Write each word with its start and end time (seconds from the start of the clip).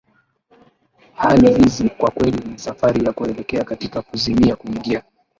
Hali 1.15 1.53
hizi 1.53 1.89
kwa 1.89 2.11
kweli 2.11 2.49
ni 2.49 2.59
safari 2.59 3.05
ya 3.05 3.13
kuelekea 3.13 3.63
katika 3.63 4.01
kuzimia 4.01 4.55
kuingia 4.55 5.03